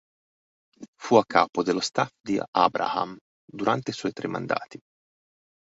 [0.99, 3.15] Fu a capo dello staff di Abraham
[3.45, 4.79] durante i suoi tre mandati.